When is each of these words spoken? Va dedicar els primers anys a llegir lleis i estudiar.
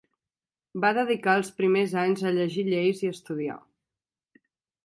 Va 0.85 0.89
dedicar 0.97 1.35
els 1.41 1.51
primers 1.59 1.95
anys 2.05 2.25
a 2.31 2.33
llegir 2.39 2.67
lleis 2.73 3.05
i 3.07 3.13
estudiar. 3.17 3.63